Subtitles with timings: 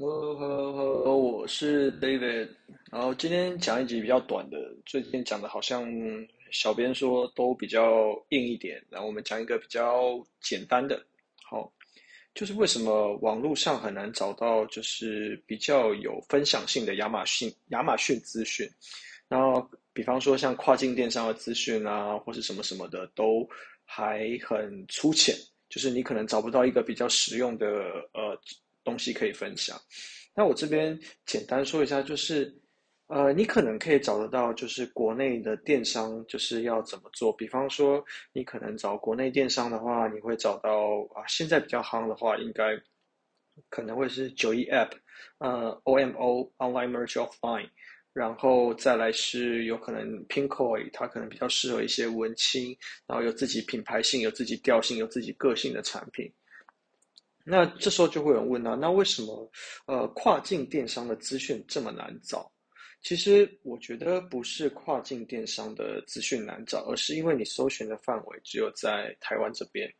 [0.00, 2.48] Hello, hello, hello，我是 David。
[2.90, 4.56] 然后今天讲一集比较短的，
[4.86, 5.86] 最近讲的好像
[6.50, 11.04] 小编说都比较硬一点，然后我们讲一个比较简单的。
[11.42, 11.70] 好，
[12.32, 18.66] 就是为什么网络上很难找到就是比较有分享性的亚马逊亚马逊资讯？
[19.28, 23.46] 然后比方说像跨境电商的资讯啊，或是什么什么的，都
[23.84, 25.36] 还很粗浅，
[25.68, 27.66] 就是你可能找不到一个比较实用的
[28.14, 28.34] 呃。
[28.84, 29.78] 东西可以分享，
[30.34, 32.52] 那我这边简单说一下，就是，
[33.08, 37.32] 呃，你可能可以找得到，就是国内的电商就是要怎么做。
[37.36, 38.02] 比方说，
[38.32, 42.80] 你可能找国内电商的话，你会找到啊，现在比较夯的话，应该
[43.68, 44.92] 可能会是九一 App，
[45.38, 47.68] 呃，OMO Online Merch Offline，
[48.12, 52.76] 然后再来是有可能 Pinkoi，它可能比较适合一些文青，
[53.06, 56.32] 然后有自己品牌性、有自己调性、有自己个性的产品。
[57.44, 59.50] 那这时候就会有人问啊，那为什么
[59.86, 62.50] 呃跨境电商的资讯这么难找？
[63.02, 69.90] 其实我觉得不是跨境电商的资讯难找，而是因为你搜寻的范围只有在台湾这边，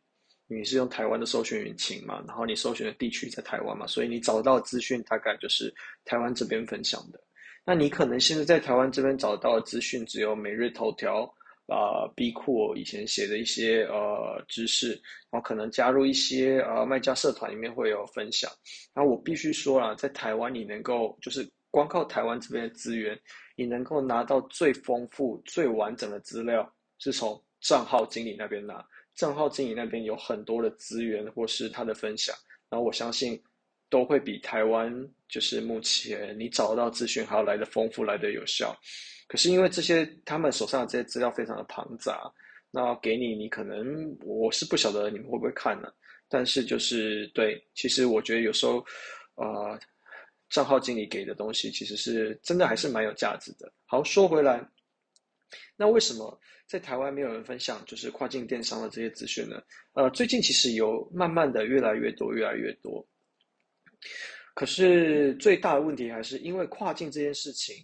[0.47, 5.73] 你是用台湾的搜寻引擎嘛，然后你搜寻的地区在台湾嘛，所以你找到资讯大概就是
[6.05, 7.19] 台湾这边分享的。
[7.65, 11.31] 那你可能现在在台湾这边找到的资讯只有每日头条。
[11.71, 14.91] 啊、呃、B 库以前写的一些呃知识，
[15.31, 18.51] 然后可能加入一些呃卖家社团里面会有分享。
[18.93, 23.17] 然后我必须说啦，在台湾你能够就是光靠台湾这边的资源，
[23.55, 26.69] 你能够拿到最丰富、最完整的资料，
[26.99, 28.85] 是从账号经理那边拿。
[29.15, 32.35] 账号经理那边有很多的资源或是他的分享，
[32.69, 33.41] 然后我相信
[33.91, 34.91] 都会比台湾
[35.27, 38.75] 就是目前你找到资讯还要来得丰富、来得有效。
[39.27, 42.31] 可是因为这些他们手上的这些资料非常的庞杂，
[42.71, 45.91] 那给你，你可能我是不晓得你们会不会看呢？
[46.27, 48.83] 但是就是对，其实我觉得有时候，
[49.35, 49.77] 呃，
[50.49, 53.71] 账号经理给的东西其实是真的还是蛮有价值的。
[53.85, 54.65] 好，说回来，
[55.75, 59.61] 那为什么在台湾没有人分享就是跨境电商的这些资讯呢？
[59.93, 63.05] 呃，最近其实有慢慢的越来越多，越来越多。
[64.53, 67.75] 可是最大的问题还是因为跨境这件事情。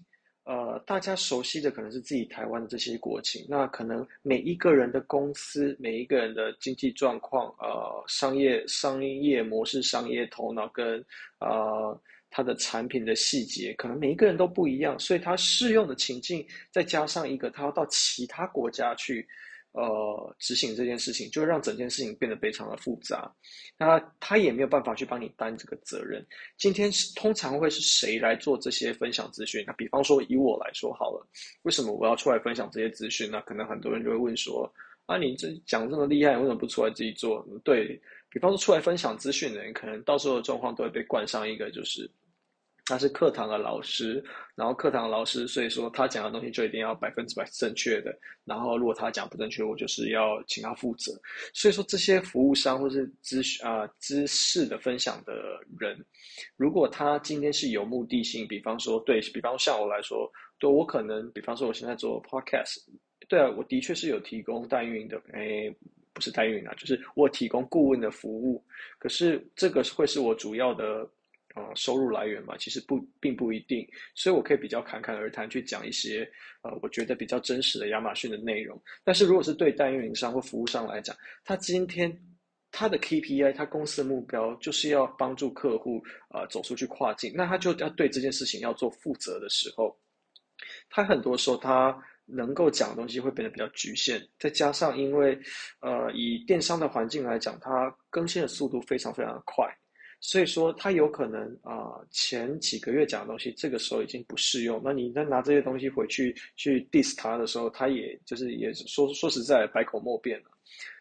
[0.43, 11.03] 呃，大家熟悉的可能是自己台湾的这些国情，那可能每一个人的公司、每一个人的经济状况、呃，商业商业模式、商业头脑跟
[11.39, 19.27] 呃他的产品的细节，可能每一个人都不一样，所以他适用的情境，再加上一个他要到其他国家去。
[19.77, 23.31] 呃，执行这件事情就会让整件事情变得非常的复杂，
[23.77, 26.25] 那他也没有办法去帮你担这个责任。
[26.57, 29.63] 今天通常会是谁来做这些分享资讯？
[29.67, 31.27] 那比方说以我来说好了，
[31.61, 33.29] 为什么我要出来分享这些资讯？
[33.29, 34.67] 那可能很多人就会问说：
[35.05, 37.47] 啊，你这讲这么厉害，为什么不出来自己做？
[37.63, 38.01] 对，
[38.31, 42.09] 比方说出来分享资讯的人，可能到时候的状况都会被冠上一个就是。
[42.87, 44.23] 他是课堂的老师，
[44.55, 48.17] 然后课堂老师，所以说他讲的东西就一定要百分之百正确的。
[48.45, 51.11] 然后如果他讲不正确，我就是要请他负责。
[51.53, 55.33] 所以说这些服务商或是知啊、知识的分享的
[55.77, 55.97] 人，
[56.55, 62.77] 如果他今天是有目的性，比方说对，比方像我来说，对我可能，比方说我现在做 podcast，
[63.27, 65.75] 对啊，我的确是有提供代运营的，诶，
[66.13, 68.63] 不是代运营啊，就是我提供顾问的服务。
[68.97, 71.05] 可是这个会是我主要的。
[71.57, 76.29] 呃，收入来源嘛，其实不并不一定，所以我可以比较侃侃而谈去讲一些
[76.61, 78.79] 呃，我觉得比较真实的亚马逊的内容。
[79.03, 82.15] 但是如果是对代运营商或服务商来讲，他今天
[82.71, 89.97] 他的 KPI，他公司的目标就是要帮助客户呃走出去跨境，那他就要对这件事情要做负责的时候，
[90.89, 95.39] 他很多时候他能够讲的东西会变得比较局限，再加上因为
[95.79, 99.65] 呃以电商的环境来讲，它更新的速度非常非常的快。
[100.19, 104.81] 所以说，他有可能啊、前几个月讲的东西，这个时候已经不适用。
[104.83, 110.45] 那你再拿这些东西回去去 diss 他的时候，他也就是也说说实在，百口莫辩了。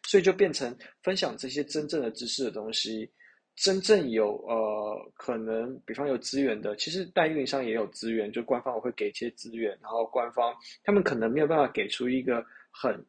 [0.06, 3.10] 所以就变成分享这些真正的知识的东西，
[3.56, 10.54] 真正有呃可能，比方有资源的，其实代运营商也有资源，就官方我会给一些资源，然后官方
[10.84, 13.04] 他们可能没有办法给出一个很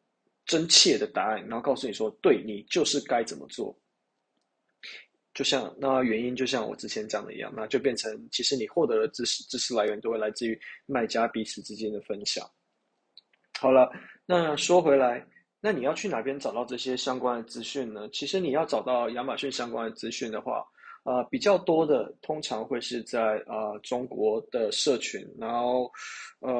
[0.46, 3.78] 真切的答案，然后告诉你说，对，你就是该怎么做。
[5.38, 12.44] 就像那原因，就像我之前讲的一样，那就变成其实你获得的知识知识来源都会来自于卖家彼此之间的分享。
[13.60, 13.88] 好了，
[14.26, 15.24] 那说回来，
[15.60, 18.08] 那你要去哪边找到这些相关的资讯呢？
[18.12, 20.64] 其实你要找到亚马逊相关的资讯的话，
[21.04, 25.88] 呃，比较多的通常会是在呃中国的社群，然后
[26.40, 26.52] 呃，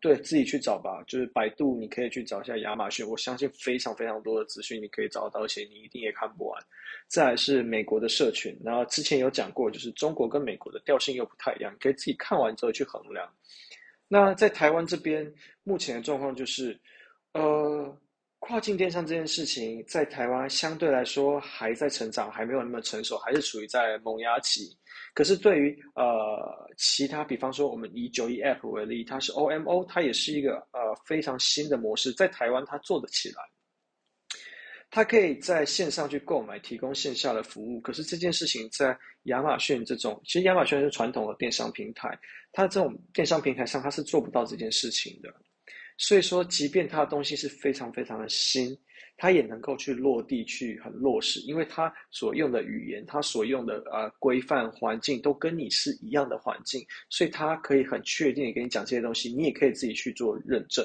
[0.00, 6.62] 对自己去找吧，就是百度，你可以去找一下亚马逊，我相信非常非常多的资讯你可以找到，而且你一定也看不完。
[7.06, 13.30] 再来是美国的社群，然后之前有讲过，就是中国跟美国的调性又不太一样，可以自己看完之后去衡量。
[14.08, 15.32] 那在台湾这边，
[15.62, 16.78] 目前的状况就是，
[17.32, 17.96] 呃。
[18.40, 24.76] 跨境电商这件事情在台湾相对来说还在成长，还没有那么成熟，还是处于在萌芽期。
[25.12, 33.42] 可是对于呃其他，比方说我们以九一 App 为例，它是 OMO，它也是一个呃非常新的模式，在台湾它做得起来，
[34.90, 37.78] 它可以在线上去购买，提供线下的服务。
[37.80, 42.18] 可是这件事情在亚马逊这种，其实亚马逊是传统的电商平台，
[42.52, 45.28] 它这种电商平台上它是做不到这件事情的。
[46.02, 48.74] 所以说，即便他的东西是非常非常的新，
[49.18, 60.82] 他也能够去落地去很落实，因为他所用的语言，他所用的呃规范环境都跟你是一样的环境，所以他可以很确定的跟你讲这些东西，你也可以自己去做认证，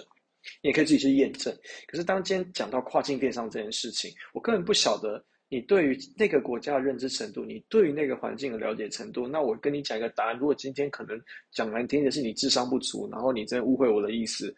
[0.61, 1.57] 你也可以自己去验证。
[1.87, 9.25] 可是当今天讲到跨境电商这件事情，我根本不晓得你对于那个国家的认知程度，你对于那个环境的了解程度。
[9.25, 11.17] 那我跟你讲一个答案，如果今天可能
[11.53, 14.53] 讲难听的是你智商不足，然后你真误会我的意思。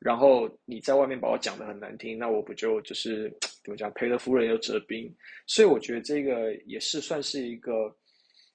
[0.00, 3.30] 然后你在外面把我讲得很难听，那我不就就是
[3.62, 5.14] 怎么讲，赔了夫人又折兵？
[5.46, 7.94] 所以我觉得这个也是算是一个，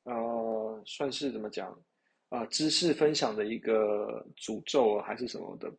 [0.04, 1.78] 呃，算是怎么讲
[2.30, 5.72] 啊、知识分享的一个诅咒还是什么的？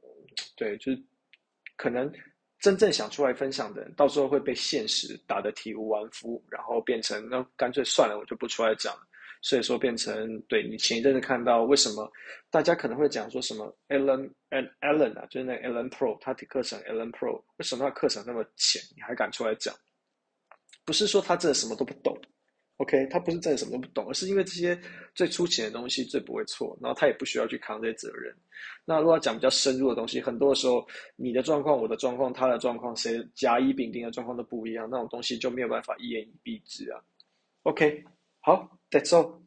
[0.57, 1.03] 对，就是
[1.77, 2.11] 可能
[2.61, 9.03] 真正想出来分享的人，到时候会被现实打得体无完肤，然后变成那干脆算了，我就不出来讲了。
[9.47, 12.11] 所以说变成对你前一阵子看到为什么
[12.51, 19.73] 大家可能会讲说什么 Ellen and Ellen 啊，就是那个 Ellen Pro 他的课程 Ellen Pro 为什么他课程那么浅，你还敢出来讲？
[20.85, 22.21] 不是说他真的什么都不懂
[22.79, 24.77] ，OK，他不是真的什么都不懂，而是因为这些
[25.15, 28.35] 最粗浅的东西最不会错，然后他也不需要去扛这些责任。
[28.85, 30.85] 那如果要讲比较深入的东西，很多的时候
[31.15, 37.01] 你的状况、我的状况、他的状况，谁甲乙丙丁的状况都不一样，那种东西就没有办法一言以蔽之啊。
[37.63, 38.03] OK。
[38.47, 39.46] 好，That's all。